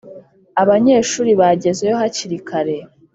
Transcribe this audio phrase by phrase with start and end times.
[0.61, 2.77] abanyeshuri bagezeyo hakiri kare